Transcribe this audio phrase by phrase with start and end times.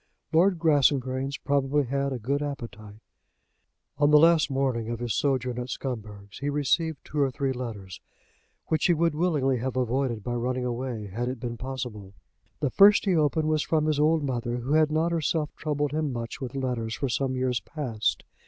[0.33, 3.03] Lord Grassangrains probably had a good appetite.
[3.99, 8.01] On the last morning of his sojourn at Scumberg's he received two or three letters
[8.65, 12.15] which he would willingly have avoided by running away had it been possible.
[12.61, 16.11] The first he opened was from his old mother, who had not herself troubled him
[16.11, 18.23] much with letters for some years past.